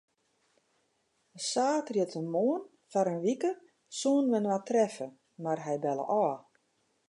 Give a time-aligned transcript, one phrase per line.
[1.49, 3.51] Saterdeitemoarn foar in wike
[3.99, 5.07] soene wy inoar treffe,
[5.43, 6.39] mar hy belle ôf.